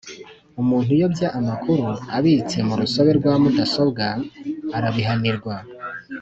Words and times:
Umuntu 0.61 0.89
uyobya 0.95 1.27
amakuru 1.39 1.83
abitse 2.17 2.57
mu 2.67 2.73
rusobe 2.81 3.11
rwa 3.19 3.33
mudasobwa 3.41 4.05
arabihanirwa 4.77 5.55